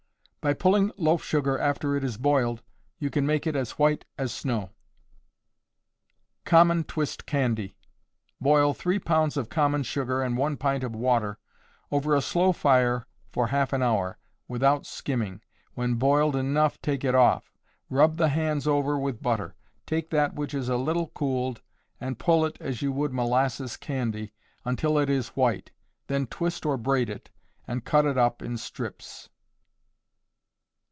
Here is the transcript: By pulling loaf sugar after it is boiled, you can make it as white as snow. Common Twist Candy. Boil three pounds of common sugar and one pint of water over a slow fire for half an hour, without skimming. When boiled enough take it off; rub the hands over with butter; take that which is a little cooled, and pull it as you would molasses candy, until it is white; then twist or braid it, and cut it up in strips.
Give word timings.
By 0.43 0.55
pulling 0.55 0.91
loaf 0.97 1.23
sugar 1.23 1.59
after 1.59 1.95
it 1.95 2.03
is 2.03 2.17
boiled, 2.17 2.63
you 2.97 3.11
can 3.11 3.27
make 3.27 3.45
it 3.45 3.55
as 3.55 3.77
white 3.77 4.05
as 4.17 4.31
snow. 4.33 4.71
Common 6.45 6.83
Twist 6.83 7.27
Candy. 7.27 7.75
Boil 8.41 8.73
three 8.73 8.97
pounds 8.97 9.37
of 9.37 9.49
common 9.49 9.83
sugar 9.83 10.23
and 10.23 10.35
one 10.35 10.57
pint 10.57 10.83
of 10.83 10.95
water 10.95 11.37
over 11.91 12.15
a 12.15 12.21
slow 12.23 12.53
fire 12.53 13.05
for 13.31 13.49
half 13.49 13.71
an 13.71 13.83
hour, 13.83 14.17
without 14.47 14.87
skimming. 14.87 15.41
When 15.75 15.93
boiled 15.93 16.35
enough 16.35 16.81
take 16.81 17.03
it 17.03 17.13
off; 17.13 17.53
rub 17.87 18.17
the 18.17 18.29
hands 18.29 18.65
over 18.65 18.97
with 18.97 19.21
butter; 19.21 19.53
take 19.85 20.09
that 20.09 20.33
which 20.33 20.55
is 20.55 20.69
a 20.69 20.75
little 20.75 21.09
cooled, 21.09 21.61
and 21.99 22.17
pull 22.17 22.45
it 22.47 22.57
as 22.59 22.81
you 22.81 22.91
would 22.93 23.13
molasses 23.13 23.77
candy, 23.77 24.33
until 24.65 24.97
it 24.97 25.07
is 25.07 25.27
white; 25.37 25.69
then 26.07 26.25
twist 26.25 26.65
or 26.65 26.77
braid 26.77 27.11
it, 27.11 27.29
and 27.67 27.85
cut 27.85 28.07
it 28.07 28.17
up 28.17 28.41
in 28.41 28.57
strips. 28.57 29.29